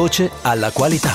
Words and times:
Voce 0.00 0.30
alla 0.40 0.70
qualità. 0.70 1.12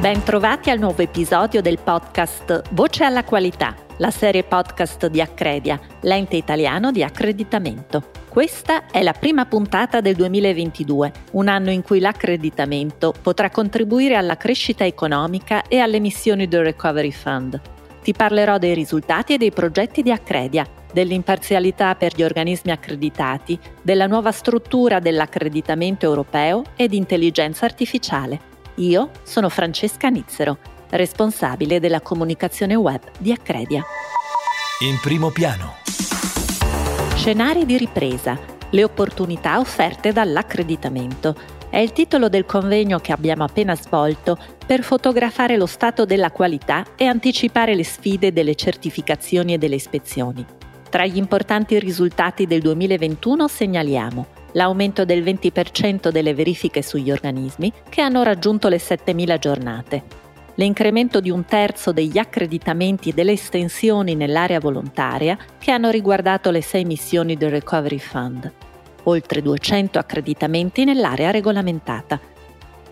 Ben 0.00 0.22
trovati 0.22 0.70
al 0.70 0.78
nuovo 0.78 1.02
episodio 1.02 1.60
del 1.60 1.78
podcast 1.78 2.62
Voce 2.70 3.04
alla 3.04 3.22
qualità, 3.22 3.74
la 3.98 4.10
serie 4.10 4.44
podcast 4.44 5.08
di 5.08 5.20
Accredia, 5.20 5.78
l'ente 6.00 6.36
italiano 6.36 6.90
di 6.90 7.02
accreditamento. 7.02 8.04
Questa 8.30 8.86
è 8.86 9.02
la 9.02 9.12
prima 9.12 9.44
puntata 9.44 10.00
del 10.00 10.14
2022, 10.14 11.12
un 11.32 11.48
anno 11.48 11.70
in 11.70 11.82
cui 11.82 12.00
l'accreditamento 12.00 13.12
potrà 13.20 13.50
contribuire 13.50 14.16
alla 14.16 14.38
crescita 14.38 14.86
economica 14.86 15.64
e 15.68 15.80
alle 15.80 16.00
missioni 16.00 16.48
del 16.48 16.64
Recovery 16.64 17.12
Fund. 17.12 17.60
Ti 18.02 18.12
parlerò 18.14 18.56
dei 18.56 18.72
risultati 18.72 19.34
e 19.34 19.36
dei 19.36 19.52
progetti 19.52 20.00
di 20.00 20.10
Accredia, 20.10 20.66
dell'imparzialità 20.92 21.94
per 21.94 22.14
gli 22.14 22.22
organismi 22.22 22.70
accreditati, 22.70 23.58
della 23.82 24.06
nuova 24.06 24.30
struttura 24.32 25.00
dell'accreditamento 25.00 26.06
europeo 26.06 26.62
e 26.76 26.88
di 26.88 26.96
intelligenza 26.96 27.64
artificiale. 27.64 28.50
Io 28.76 29.10
sono 29.22 29.48
Francesca 29.48 30.08
Nizzero, 30.08 30.58
responsabile 30.90 31.80
della 31.80 32.00
comunicazione 32.00 32.74
web 32.74 33.00
di 33.18 33.32
Accredia. 33.32 33.84
In 34.88 34.98
primo 35.00 35.30
piano. 35.30 35.74
Scenari 37.14 37.64
di 37.64 37.76
ripresa, 37.76 38.38
le 38.70 38.84
opportunità 38.84 39.58
offerte 39.58 40.12
dall'accreditamento 40.12 41.34
è 41.70 41.78
il 41.78 41.92
titolo 41.92 42.28
del 42.28 42.44
convegno 42.44 42.98
che 42.98 43.12
abbiamo 43.12 43.44
appena 43.44 43.74
svolto 43.74 44.36
per 44.66 44.82
fotografare 44.82 45.56
lo 45.56 45.66
stato 45.66 46.04
della 46.04 46.30
qualità 46.30 46.84
e 46.96 47.06
anticipare 47.06 47.74
le 47.74 47.84
sfide 47.84 48.32
delle 48.32 48.54
certificazioni 48.54 49.54
e 49.54 49.58
delle 49.58 49.76
ispezioni. 49.76 50.44
Tra 50.92 51.06
gli 51.06 51.16
importanti 51.16 51.78
risultati 51.78 52.46
del 52.46 52.60
2021 52.60 53.48
segnaliamo 53.48 54.26
l'aumento 54.52 55.06
del 55.06 55.22
20% 55.22 56.10
delle 56.10 56.34
verifiche 56.34 56.82
sugli 56.82 57.10
organismi 57.10 57.72
che 57.88 58.02
hanno 58.02 58.22
raggiunto 58.22 58.68
le 58.68 58.76
7.000 58.76 59.38
giornate, 59.38 60.02
l'incremento 60.56 61.20
di 61.20 61.30
un 61.30 61.46
terzo 61.46 61.92
degli 61.92 62.18
accreditamenti 62.18 63.08
e 63.08 63.12
delle 63.14 63.32
estensioni 63.32 64.14
nell'area 64.14 64.60
volontaria 64.60 65.38
che 65.58 65.70
hanno 65.70 65.88
riguardato 65.88 66.50
le 66.50 66.60
sei 66.60 66.84
missioni 66.84 67.38
del 67.38 67.52
Recovery 67.52 67.98
Fund, 67.98 68.52
oltre 69.04 69.40
200 69.40 69.98
accreditamenti 69.98 70.84
nell'area 70.84 71.30
regolamentata. 71.30 72.20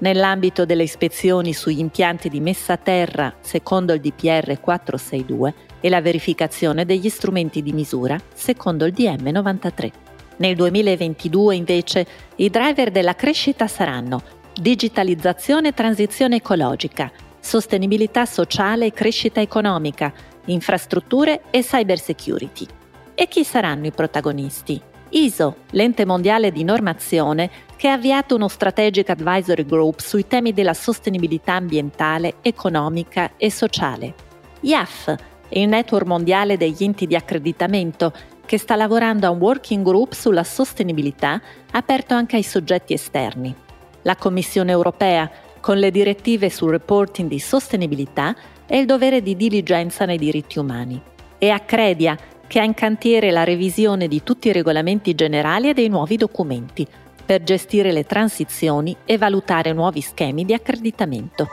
Nell'ambito 0.00 0.64
delle 0.64 0.84
ispezioni 0.84 1.52
sugli 1.52 1.78
impianti 1.78 2.30
di 2.30 2.40
messa 2.40 2.72
a 2.72 2.76
terra 2.78 3.34
secondo 3.40 3.92
il 3.92 4.00
DPR 4.00 4.58
462 4.58 5.54
e 5.80 5.88
la 5.90 6.00
verificazione 6.00 6.86
degli 6.86 7.10
strumenti 7.10 7.62
di 7.62 7.72
misura 7.74 8.18
secondo 8.32 8.86
il 8.86 8.92
DM 8.92 9.28
93. 9.28 9.92
Nel 10.38 10.56
2022 10.56 11.54
invece 11.54 12.06
i 12.36 12.48
driver 12.48 12.90
della 12.90 13.14
crescita 13.14 13.66
saranno 13.66 14.22
digitalizzazione 14.54 15.68
e 15.68 15.74
transizione 15.74 16.36
ecologica, 16.36 17.12
sostenibilità 17.38 18.24
sociale 18.24 18.86
e 18.86 18.92
crescita 18.92 19.42
economica, 19.42 20.12
infrastrutture 20.46 21.42
e 21.50 21.62
cybersecurity. 21.62 22.66
E 23.14 23.28
chi 23.28 23.44
saranno 23.44 23.86
i 23.86 23.92
protagonisti? 23.92 24.80
ISO, 25.10 25.56
l'ente 25.72 26.06
mondiale 26.06 26.52
di 26.52 26.64
normazione, 26.64 27.50
che 27.80 27.88
ha 27.88 27.94
avviato 27.94 28.34
uno 28.34 28.48
Strategic 28.48 29.08
Advisory 29.08 29.64
Group 29.64 30.00
sui 30.00 30.26
temi 30.26 30.52
della 30.52 30.74
sostenibilità 30.74 31.54
ambientale, 31.54 32.34
economica 32.42 33.30
e 33.38 33.50
sociale. 33.50 34.12
IAF, 34.60 35.14
il 35.48 35.66
network 35.66 36.04
mondiale 36.04 36.58
degli 36.58 36.84
enti 36.84 37.06
di 37.06 37.16
accreditamento, 37.16 38.12
che 38.44 38.58
sta 38.58 38.76
lavorando 38.76 39.26
a 39.26 39.30
un 39.30 39.38
working 39.38 39.82
group 39.82 40.12
sulla 40.12 40.44
sostenibilità 40.44 41.40
aperto 41.70 42.12
anche 42.12 42.36
ai 42.36 42.42
soggetti 42.42 42.92
esterni. 42.92 43.54
La 44.02 44.16
Commissione 44.16 44.72
europea, 44.72 45.30
con 45.58 45.78
le 45.78 45.90
direttive 45.90 46.50
sul 46.50 46.72
reporting 46.72 47.30
di 47.30 47.38
sostenibilità 47.38 48.36
e 48.66 48.78
il 48.78 48.84
dovere 48.84 49.22
di 49.22 49.34
diligenza 49.36 50.04
nei 50.04 50.18
diritti 50.18 50.58
umani. 50.58 51.00
E 51.38 51.48
Accredia, 51.48 52.14
che 52.46 52.60
ha 52.60 52.62
in 52.62 52.74
cantiere 52.74 53.30
la 53.30 53.44
revisione 53.44 54.06
di 54.06 54.22
tutti 54.22 54.48
i 54.48 54.52
regolamenti 54.52 55.14
generali 55.14 55.70
e 55.70 55.72
dei 55.72 55.88
nuovi 55.88 56.16
documenti 56.18 56.86
per 57.30 57.44
gestire 57.44 57.92
le 57.92 58.02
transizioni 58.06 58.96
e 59.04 59.16
valutare 59.16 59.72
nuovi 59.72 60.00
schemi 60.00 60.44
di 60.44 60.52
accreditamento. 60.52 61.46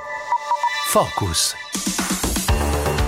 Focus. 0.87 1.53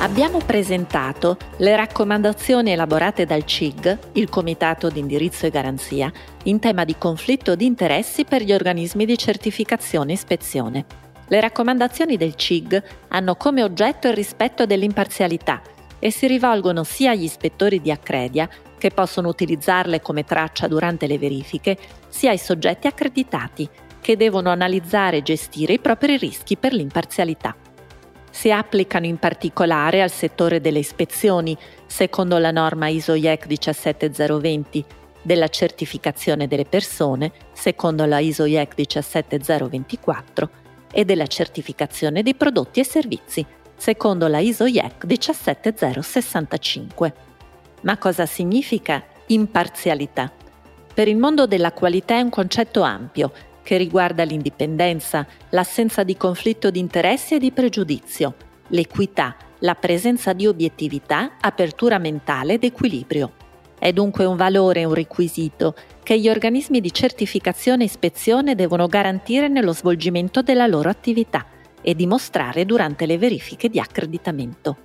Abbiamo 0.01 0.37
presentato 0.37 1.37
le 1.57 1.75
raccomandazioni 1.75 2.69
elaborate 2.69 3.25
dal 3.25 3.43
CIG, 3.43 4.11
il 4.11 4.29
Comitato 4.29 4.89
di 4.89 4.99
indirizzo 4.99 5.47
e 5.47 5.49
garanzia, 5.49 6.11
in 6.43 6.59
tema 6.59 6.85
di 6.85 6.95
conflitto 6.95 7.55
di 7.55 7.65
interessi 7.65 8.23
per 8.23 8.43
gli 8.43 8.53
organismi 8.53 9.03
di 9.03 9.17
certificazione 9.17 10.11
e 10.11 10.13
ispezione. 10.13 10.85
Le 11.27 11.41
raccomandazioni 11.41 12.17
del 12.17 12.35
CIG 12.35 12.83
hanno 13.07 13.33
come 13.33 13.63
oggetto 13.63 14.09
il 14.09 14.13
rispetto 14.13 14.67
dell'imparzialità 14.67 15.59
e 15.99 16.11
si 16.11 16.27
rivolgono 16.27 16.83
sia 16.83 17.11
agli 17.11 17.23
ispettori 17.23 17.81
di 17.81 17.91
Accredia, 17.91 18.49
che 18.77 18.89
possono 18.89 19.27
utilizzarle 19.27 20.01
come 20.01 20.23
traccia 20.23 20.67
durante 20.67 21.05
le 21.05 21.17
verifiche, 21.17 21.77
sia 22.07 22.31
ai 22.31 22.37
soggetti 22.37 22.87
accreditati, 22.87 23.69
che 24.01 24.17
devono 24.17 24.49
analizzare 24.49 25.17
e 25.17 25.21
gestire 25.21 25.73
i 25.73 25.79
propri 25.79 26.17
rischi 26.17 26.55
per 26.55 26.73
l'imparzialità. 26.73 27.55
Si 28.31 28.51
applicano 28.51 29.05
in 29.05 29.17
particolare 29.17 30.01
al 30.01 30.11
settore 30.11 30.61
delle 30.61 30.79
ispezioni, 30.79 31.57
secondo 31.85 32.37
la 32.37 32.51
norma 32.51 32.87
ISO 32.87 33.13
IEC 33.13 33.45
17020, 33.45 34.85
della 35.21 35.49
certificazione 35.49 36.47
delle 36.47 36.65
persone, 36.65 37.31
secondo 37.51 38.05
la 38.05 38.19
ISO 38.19 38.45
IEC 38.45 38.75
17024, 38.75 40.49
e 40.91 41.05
della 41.05 41.27
certificazione 41.27 42.23
dei 42.23 42.35
prodotti 42.35 42.79
e 42.79 42.83
servizi, 42.83 43.45
secondo 43.79 44.27
la 44.27 44.39
ISO 44.39 44.65
IEC 44.65 45.05
17065. 45.05 47.13
Ma 47.81 47.97
cosa 47.97 48.25
significa 48.25 49.01
imparzialità? 49.27 50.29
Per 50.93 51.07
il 51.07 51.15
mondo 51.15 51.47
della 51.47 51.71
qualità 51.71 52.15
è 52.15 52.21
un 52.21 52.29
concetto 52.29 52.81
ampio 52.81 53.31
che 53.63 53.77
riguarda 53.77 54.23
l'indipendenza, 54.23 55.25
l'assenza 55.51 56.03
di 56.03 56.17
conflitto 56.17 56.69
di 56.69 56.79
interessi 56.79 57.35
e 57.35 57.39
di 57.39 57.51
pregiudizio, 57.51 58.35
l'equità, 58.67 59.37
la 59.59 59.75
presenza 59.75 60.33
di 60.33 60.45
obiettività, 60.45 61.37
apertura 61.39 61.99
mentale 61.99 62.55
ed 62.55 62.65
equilibrio. 62.65 63.31
È 63.79 63.93
dunque 63.93 64.25
un 64.25 64.35
valore 64.35 64.83
un 64.83 64.93
requisito 64.93 65.73
che 66.03 66.19
gli 66.19 66.27
organismi 66.27 66.81
di 66.81 66.91
certificazione 66.91 67.83
e 67.83 67.85
ispezione 67.85 68.55
devono 68.55 68.87
garantire 68.87 69.47
nello 69.47 69.71
svolgimento 69.71 70.41
della 70.41 70.67
loro 70.67 70.89
attività 70.89 71.45
e 71.81 71.95
dimostrare 71.95 72.65
durante 72.65 73.05
le 73.05 73.17
verifiche 73.17 73.69
di 73.69 73.79
accreditamento. 73.79 74.77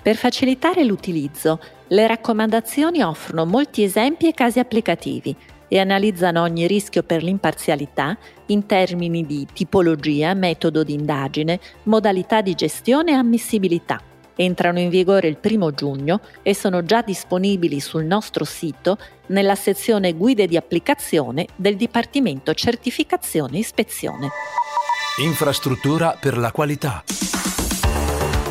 Per 0.00 0.16
facilitare 0.16 0.84
l'utilizzo, 0.84 1.60
le 1.88 2.06
raccomandazioni 2.06 3.02
offrono 3.02 3.44
molti 3.44 3.82
esempi 3.82 4.28
e 4.28 4.32
casi 4.32 4.58
applicativi 4.58 5.34
e 5.68 5.78
analizzano 5.78 6.42
ogni 6.42 6.66
rischio 6.66 7.02
per 7.02 7.22
l'imparzialità 7.22 8.16
in 8.46 8.66
termini 8.66 9.26
di 9.26 9.46
tipologia, 9.52 10.34
metodo 10.34 10.82
di 10.82 10.94
indagine, 10.94 11.60
modalità 11.84 12.40
di 12.40 12.54
gestione 12.54 13.12
e 13.12 13.14
ammissibilità. 13.14 14.00
Entrano 14.34 14.78
in 14.78 14.88
vigore 14.88 15.26
il 15.26 15.36
primo 15.36 15.72
giugno 15.72 16.20
e 16.42 16.54
sono 16.54 16.84
già 16.84 17.02
disponibili 17.02 17.80
sul 17.80 18.04
nostro 18.04 18.44
sito 18.44 18.96
nella 19.26 19.56
sezione 19.56 20.14
Guide 20.14 20.46
di 20.46 20.56
applicazione 20.56 21.46
del 21.56 21.76
Dipartimento 21.76 22.54
Certificazione 22.54 23.56
e 23.56 23.60
Ispezione. 23.60 24.28
Infrastruttura 25.20 26.16
per 26.20 26.38
la 26.38 26.52
qualità. 26.52 27.02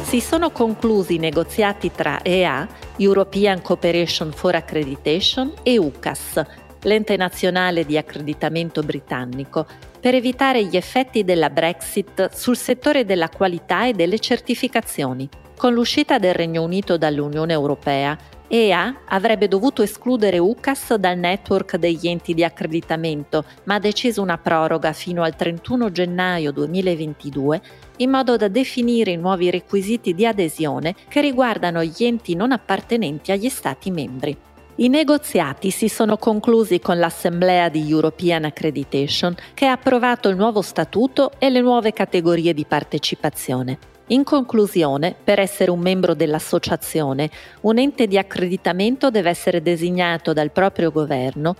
Si 0.03 0.19
sono 0.19 0.51
conclusi 0.51 1.13
i 1.13 1.17
negoziati 1.17 1.91
tra 1.91 2.21
EA, 2.21 2.67
European 2.97 3.61
Cooperation 3.61 4.33
for 4.33 4.53
Accreditation, 4.53 5.53
e 5.63 5.77
UCAS, 5.77 6.41
l'ente 6.81 7.15
nazionale 7.15 7.85
di 7.85 7.97
accreditamento 7.97 8.81
britannico, 8.83 9.65
per 10.01 10.13
evitare 10.13 10.65
gli 10.65 10.75
effetti 10.75 11.23
della 11.23 11.49
Brexit 11.49 12.33
sul 12.33 12.57
settore 12.57 13.05
della 13.05 13.29
qualità 13.29 13.87
e 13.87 13.93
delle 13.93 14.19
certificazioni. 14.19 15.29
Con 15.55 15.71
l'uscita 15.71 16.19
del 16.19 16.33
Regno 16.33 16.63
Unito 16.63 16.97
dall'Unione 16.97 17.53
Europea, 17.53 18.17
EA 18.49 19.01
avrebbe 19.05 19.47
dovuto 19.47 19.81
escludere 19.81 20.37
UCAS 20.37 20.93
dal 20.95 21.17
network 21.17 21.75
degli 21.75 22.07
enti 22.07 22.33
di 22.33 22.43
accreditamento, 22.43 23.43
ma 23.65 23.75
ha 23.75 23.79
deciso 23.79 24.21
una 24.21 24.37
proroga 24.37 24.93
fino 24.93 25.23
al 25.23 25.35
31 25.35 25.91
gennaio 25.91 26.51
2022 26.51 27.61
in 27.97 28.09
modo 28.09 28.37
da 28.37 28.47
definire 28.47 29.11
i 29.11 29.17
nuovi 29.17 29.49
requisiti 29.49 30.13
di 30.13 30.25
adesione 30.25 30.95
che 31.09 31.19
riguardano 31.19 31.83
gli 31.83 32.03
enti 32.05 32.35
non 32.35 32.51
appartenenti 32.51 33.31
agli 33.31 33.49
Stati 33.49 33.91
membri. 33.91 34.37
I 34.79 34.89
negoziati 34.89 35.71
si 35.71 35.89
sono 35.89 36.17
conclusi 36.17 36.79
con 36.79 36.99
l'Assemblea 36.99 37.67
di 37.67 37.89
European 37.89 38.45
Accreditation 38.45 39.35
che 39.55 39.65
ha 39.65 39.71
approvato 39.71 40.29
il 40.29 40.35
nuovo 40.35 40.61
statuto 40.61 41.31
e 41.39 41.49
le 41.49 41.61
nuove 41.61 41.93
categorie 41.93 42.53
di 42.53 42.63
partecipazione. 42.63 43.96
In 44.09 44.23
conclusione, 44.23 45.15
per 45.21 45.37
essere 45.39 45.69
un 45.69 45.79
membro 45.79 46.13
dell'associazione, 46.13 47.29
un 47.61 47.77
ente 47.77 48.07
di 48.07 48.17
accreditamento 48.17 49.09
deve 49.09 49.29
essere 49.29 49.61
designato 49.61 50.31
dal 50.31 50.51
proprio 50.51 50.91
governo 50.91 51.55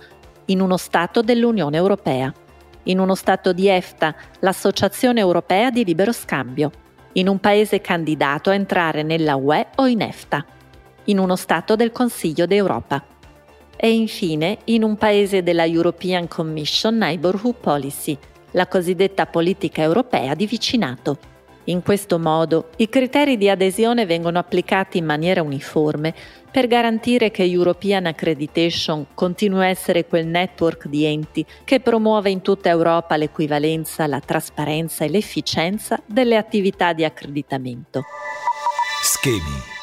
in 0.46 0.60
uno 0.60 0.78
Stato 0.78 1.20
dell'Unione 1.20 1.76
Europea. 1.76 2.32
in 2.84 2.98
uno 2.98 3.14
Stato 3.14 3.52
di 3.52 3.68
EFTA, 3.68 4.14
l'Associazione 4.40 5.20
Europea 5.20 5.70
di 5.70 5.84
Libero 5.84 6.10
Scambio, 6.10 6.70
in 7.12 7.28
un 7.28 7.38
paese 7.38 7.82
candidato 7.82 8.48
a 8.48 8.54
entrare 8.54 9.02
nella 9.02 9.36
UE 9.36 9.66
o 9.76 9.86
in 9.86 10.00
EFTA, 10.00 10.42
in 11.04 11.18
uno 11.18 11.36
Stato 11.36 11.76
del 11.76 11.92
Consiglio 11.92 12.46
d'Europa 12.46 13.04
e 13.76 13.92
infine 13.92 14.58
in 14.64 14.82
un 14.84 14.96
paese 14.96 15.42
della 15.42 15.66
European 15.66 16.28
Commission 16.28 16.96
Neighborhood 16.96 17.56
Policy, 17.60 18.16
la 18.52 18.66
cosiddetta 18.66 19.26
politica 19.26 19.82
europea 19.82 20.34
di 20.34 20.46
vicinato. 20.46 21.18
In 21.68 21.82
questo 21.82 22.18
modo 22.18 22.70
i 22.76 22.88
criteri 22.88 23.36
di 23.36 23.50
adesione 23.50 24.06
vengono 24.06 24.38
applicati 24.38 24.96
in 24.96 25.04
maniera 25.04 25.42
uniforme 25.42 26.14
per 26.50 26.66
garantire 26.66 27.30
che 27.30 27.44
European 27.44 28.06
Accreditation 28.06 29.08
continui 29.12 29.60
a 29.60 29.68
essere 29.68 30.06
quel 30.06 30.26
network 30.26 30.86
di 30.86 31.04
enti 31.04 31.44
che 31.64 31.80
promuove 31.80 32.30
in 32.30 32.40
tutta 32.40 32.70
Europa 32.70 33.16
l'equivalenza, 33.16 34.06
la 34.06 34.20
trasparenza 34.20 35.04
e 35.04 35.10
l'efficienza 35.10 36.00
delle 36.06 36.36
attività 36.36 36.94
di 36.94 37.04
accreditamento. 37.04 38.02
Schemi 39.02 39.76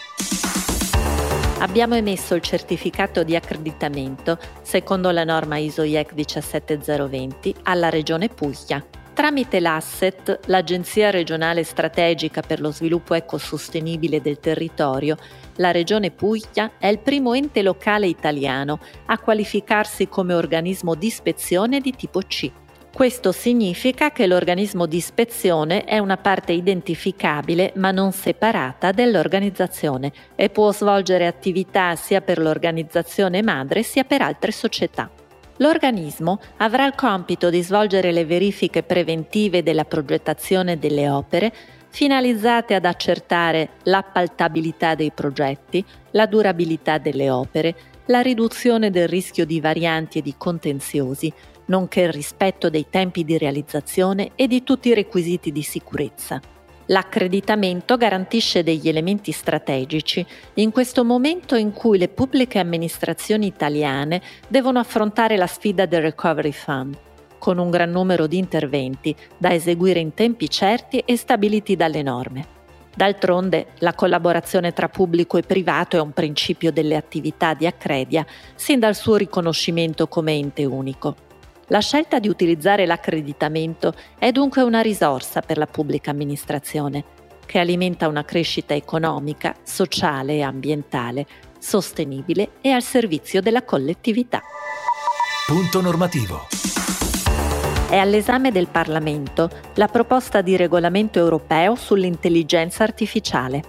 abbiamo 1.60 1.96
emesso 1.96 2.34
il 2.34 2.42
certificato 2.42 3.24
di 3.24 3.36
accreditamento 3.36 4.40
secondo 4.64 5.12
la 5.12 5.24
norma 5.24 5.58
ISO-IEC 5.58 6.14
17020 6.14 7.56
alla 7.64 7.90
Regione 7.90 8.30
Puglia. 8.30 9.05
Tramite 9.16 9.62
l'Asset, 9.62 10.42
l'Agenzia 10.48 11.10
regionale 11.10 11.64
strategica 11.64 12.42
per 12.42 12.60
lo 12.60 12.70
sviluppo 12.70 13.14
ecosostenibile 13.14 14.20
del 14.20 14.42
territorio, 14.42 15.16
la 15.56 15.72
Regione 15.72 16.12
Puglia 16.12 16.72
è 16.78 16.88
il 16.88 17.00
primo 17.00 17.34
ente 17.34 17.62
locale 17.62 18.08
italiano 18.08 18.78
a 19.06 19.18
qualificarsi 19.18 20.10
come 20.10 20.34
organismo 20.34 20.96
di 20.96 21.08
ispezione 21.08 21.80
di 21.80 21.94
tipo 21.96 22.20
C. 22.28 22.52
Questo 22.94 23.32
significa 23.32 24.12
che 24.12 24.28
l'organismo 24.28 24.86
di 24.86 24.98
ispezione 24.98 25.86
è 25.86 25.98
una 25.98 26.18
parte 26.18 26.52
identificabile 26.52 27.72
ma 27.78 27.92
non 27.92 28.12
separata 28.12 28.92
dell'organizzazione 28.92 30.12
e 30.36 30.50
può 30.50 30.74
svolgere 30.74 31.26
attività 31.26 31.96
sia 31.96 32.20
per 32.20 32.38
l'organizzazione 32.38 33.42
madre 33.42 33.82
sia 33.82 34.04
per 34.04 34.22
altre 34.22 34.52
società. 34.52 35.10
L'organismo 35.58 36.40
avrà 36.58 36.86
il 36.86 36.96
compito 36.96 37.50
di 37.50 37.62
svolgere 37.62 38.12
le 38.12 38.26
verifiche 38.26 38.84
preventive 38.84 39.64
della 39.64 39.86
progettazione 39.86 40.78
delle 40.78 41.10
opere 41.10 41.54
finalizzate 41.90 42.74
ad 42.74 42.84
accertare 42.84 43.70
l'appaltabilità 43.84 44.96
dei 44.96 45.12
progetti, 45.12 45.84
la 46.12 46.26
durabilità 46.26 46.98
delle 46.98 47.30
opere, 47.30 47.74
la 48.08 48.20
riduzione 48.20 48.92
del 48.92 49.08
rischio 49.08 49.46
di 49.46 49.62
varianti 49.62 50.18
e 50.18 50.22
di 50.22 50.36
contenziosi, 50.38 51.32
nonché 51.68 52.02
il 52.02 52.12
rispetto 52.12 52.70
dei 52.70 52.88
tempi 52.90 53.24
di 53.24 53.38
realizzazione 53.38 54.32
e 54.36 54.48
di 54.48 54.62
tutti 54.64 54.90
i 54.90 54.94
requisiti 54.94 55.54
di 55.54 55.62
sicurezza. 55.62 56.55
L'accreditamento 56.88 57.98
garantisce 57.98 58.62
degli 58.62 58.88
elementi 58.88 59.32
strategici 59.32 60.24
in 60.56 60.72
questo 60.72 61.04
momento 61.04 61.56
in 61.56 61.72
cui 61.72 61.98
le 61.98 62.10
pubbliche 62.10 62.60
amministrazioni 62.60 63.48
italiane 63.48 64.22
devono 64.48 64.78
affrontare 64.78 65.36
la 65.36 65.48
sfida 65.48 65.88
del 65.88 66.04
Recovery 66.04 66.52
Fund, 66.52 66.96
con 67.40 67.58
un 67.58 67.72
gran 67.72 67.90
numero 67.90 68.28
di 68.28 68.38
interventi 68.38 69.16
da 69.36 69.52
eseguire 69.52 70.00
in 70.00 70.14
tempi 70.14 70.48
certi 70.48 71.00
e 71.00 71.18
stabiliti 71.18 71.76
dalle 71.76 72.04
norme. 72.04 72.54
D'altronde, 72.96 73.68
la 73.80 73.94
collaborazione 73.94 74.72
tra 74.72 74.88
pubblico 74.88 75.38
e 75.38 75.42
privato 75.42 75.98
è 75.98 76.00
un 76.00 76.12
principio 76.12 76.72
delle 76.72 76.96
attività 76.96 77.56
di 77.56 77.66
Accredia 77.66 78.26
sin 78.54 78.80
dal 78.80 78.96
suo 78.96 79.16
riconoscimento 79.16 80.08
come 80.08 80.34
ente 80.34 80.64
unico. 80.66 81.16
La 81.70 81.80
scelta 81.80 82.20
di 82.20 82.28
utilizzare 82.28 82.86
l'accreditamento 82.86 83.94
è 84.20 84.32
dunque 84.32 84.62
una 84.62 84.82
risorsa 84.82 85.42
per 85.42 85.58
la 85.58 85.66
pubblica 85.66 86.12
amministrazione, 86.12 87.04
che 87.44 87.58
alimenta 87.58 88.08
una 88.08 88.24
crescita 88.24 88.76
economica, 88.76 89.56
sociale 89.64 90.36
e 90.36 90.42
ambientale 90.44 91.26
sostenibile 91.58 92.52
e 92.62 92.70
al 92.70 92.84
servizio 92.84 93.42
della 93.42 93.64
collettività. 93.64 94.44
Punto 95.48 95.82
normativo. 95.82 96.42
È 97.90 97.98
all'esame 97.98 98.52
del 98.52 98.68
Parlamento 98.68 99.50
la 99.74 99.88
proposta 99.88 100.42
di 100.42 100.56
regolamento 100.56 101.18
europeo 101.18 101.74
sull'intelligenza 101.74 102.84
artificiale. 102.84 103.64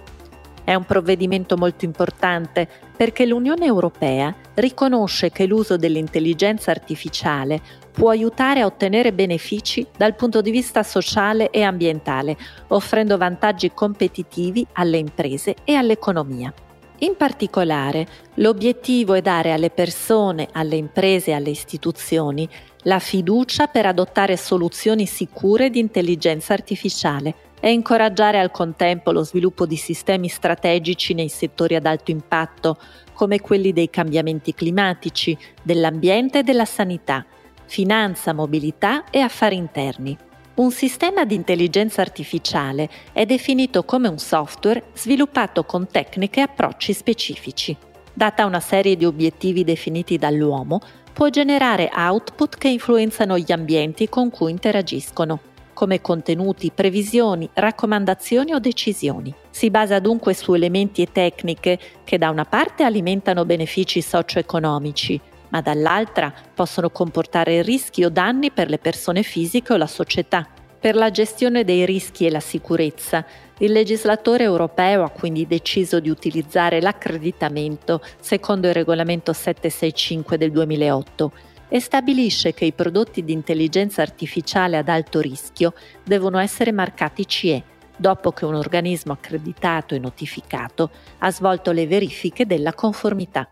È 0.64 0.74
un 0.74 0.84
provvedimento 0.84 1.56
molto 1.56 1.86
importante 1.86 2.68
perché 2.96 3.24
l'Unione 3.24 3.66
Europea 3.66 4.34
riconosce 4.54 5.30
che 5.30 5.46
l'uso 5.46 5.76
dell'intelligenza 5.76 6.70
artificiale 6.70 7.60
può 7.96 8.10
aiutare 8.10 8.60
a 8.60 8.66
ottenere 8.66 9.10
benefici 9.14 9.86
dal 9.96 10.14
punto 10.14 10.42
di 10.42 10.50
vista 10.50 10.82
sociale 10.82 11.48
e 11.48 11.62
ambientale, 11.62 12.36
offrendo 12.68 13.16
vantaggi 13.16 13.72
competitivi 13.72 14.66
alle 14.72 14.98
imprese 14.98 15.54
e 15.64 15.72
all'economia. 15.72 16.52
In 16.98 17.16
particolare, 17.16 18.06
l'obiettivo 18.34 19.14
è 19.14 19.22
dare 19.22 19.52
alle 19.52 19.70
persone, 19.70 20.48
alle 20.52 20.76
imprese 20.76 21.30
e 21.30 21.34
alle 21.34 21.48
istituzioni 21.48 22.46
la 22.82 22.98
fiducia 22.98 23.66
per 23.66 23.86
adottare 23.86 24.36
soluzioni 24.36 25.06
sicure 25.06 25.70
di 25.70 25.78
intelligenza 25.78 26.52
artificiale 26.52 27.34
e 27.60 27.72
incoraggiare 27.72 28.38
al 28.38 28.50
contempo 28.50 29.10
lo 29.10 29.24
sviluppo 29.24 29.64
di 29.64 29.76
sistemi 29.76 30.28
strategici 30.28 31.14
nei 31.14 31.30
settori 31.30 31.74
ad 31.74 31.86
alto 31.86 32.10
impatto, 32.10 32.76
come 33.14 33.40
quelli 33.40 33.72
dei 33.72 33.88
cambiamenti 33.88 34.52
climatici, 34.52 35.36
dell'ambiente 35.62 36.40
e 36.40 36.42
della 36.42 36.66
sanità, 36.66 37.24
finanza, 37.66 38.32
mobilità 38.32 39.04
e 39.10 39.20
affari 39.20 39.56
interni. 39.56 40.16
Un 40.54 40.70
sistema 40.70 41.24
di 41.24 41.34
intelligenza 41.34 42.00
artificiale 42.00 42.88
è 43.12 43.26
definito 43.26 43.84
come 43.84 44.08
un 44.08 44.18
software 44.18 44.84
sviluppato 44.94 45.64
con 45.64 45.86
tecniche 45.86 46.40
e 46.40 46.44
approcci 46.44 46.94
specifici. 46.94 47.76
Data 48.14 48.46
una 48.46 48.60
serie 48.60 48.96
di 48.96 49.04
obiettivi 49.04 49.64
definiti 49.64 50.16
dall'uomo, 50.16 50.80
può 51.12 51.28
generare 51.28 51.90
output 51.94 52.56
che 52.56 52.68
influenzano 52.68 53.38
gli 53.38 53.52
ambienti 53.52 54.08
con 54.08 54.30
cui 54.30 54.50
interagiscono 54.50 55.40
come 55.76 56.00
contenuti, 56.00 56.70
previsioni, 56.74 57.50
raccomandazioni 57.52 58.54
o 58.54 58.58
decisioni. 58.58 59.34
Si 59.50 59.70
basa 59.70 59.98
dunque 59.98 60.32
su 60.32 60.54
elementi 60.54 61.02
e 61.02 61.12
tecniche 61.12 61.78
che 62.02 62.16
da 62.16 62.30
una 62.30 62.46
parte 62.46 62.82
alimentano 62.82 63.44
benefici 63.44 64.00
socio-economici, 64.00 65.20
ma 65.56 65.62
dall'altra 65.62 66.30
possono 66.54 66.90
comportare 66.90 67.62
rischi 67.62 68.04
o 68.04 68.10
danni 68.10 68.50
per 68.50 68.68
le 68.68 68.76
persone 68.76 69.22
fisiche 69.22 69.72
o 69.72 69.76
la 69.78 69.86
società. 69.86 70.46
Per 70.78 70.94
la 70.94 71.10
gestione 71.10 71.64
dei 71.64 71.86
rischi 71.86 72.26
e 72.26 72.30
la 72.30 72.40
sicurezza, 72.40 73.24
il 73.58 73.72
legislatore 73.72 74.44
europeo 74.44 75.02
ha 75.02 75.08
quindi 75.08 75.46
deciso 75.46 75.98
di 75.98 76.10
utilizzare 76.10 76.82
l'accreditamento 76.82 78.02
secondo 78.20 78.68
il 78.68 78.74
regolamento 78.74 79.32
765 79.32 80.36
del 80.36 80.50
2008 80.50 81.32
e 81.68 81.80
stabilisce 81.80 82.52
che 82.52 82.66
i 82.66 82.72
prodotti 82.72 83.24
di 83.24 83.32
intelligenza 83.32 84.02
artificiale 84.02 84.76
ad 84.76 84.90
alto 84.90 85.20
rischio 85.20 85.72
devono 86.04 86.38
essere 86.38 86.70
marcati 86.70 87.26
CE 87.26 87.62
dopo 87.96 88.30
che 88.32 88.44
un 88.44 88.54
organismo 88.54 89.14
accreditato 89.14 89.94
e 89.94 89.98
notificato 89.98 90.90
ha 91.20 91.30
svolto 91.30 91.72
le 91.72 91.86
verifiche 91.86 92.44
della 92.44 92.74
conformità. 92.74 93.48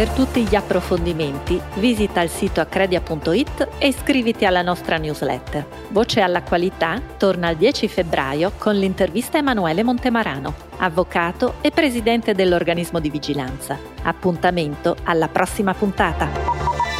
Per 0.00 0.08
tutti 0.12 0.46
gli 0.46 0.54
approfondimenti 0.54 1.60
visita 1.74 2.22
il 2.22 2.30
sito 2.30 2.62
accredia.it 2.62 3.68
e 3.76 3.88
iscriviti 3.88 4.46
alla 4.46 4.62
nostra 4.62 4.96
newsletter. 4.96 5.66
Voce 5.90 6.22
alla 6.22 6.42
qualità 6.42 7.02
torna 7.18 7.50
il 7.50 7.58
10 7.58 7.86
febbraio 7.86 8.52
con 8.56 8.76
l'intervista 8.76 9.36
Emanuele 9.36 9.82
Montemarano, 9.82 10.54
avvocato 10.78 11.56
e 11.60 11.70
presidente 11.70 12.32
dell'organismo 12.32 12.98
di 12.98 13.10
vigilanza. 13.10 13.78
Appuntamento 14.04 14.96
alla 15.02 15.28
prossima 15.28 15.74
puntata. 15.74 16.30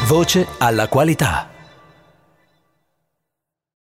Voce 0.07 0.47
alla 0.59 0.87
qualità. 0.87 1.60